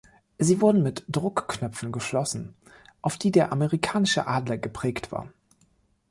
[0.39, 2.55] Sie wurden mit Druckknöpfen geschlossen,
[3.03, 5.27] auf die der amerikanische Adler geprägt war.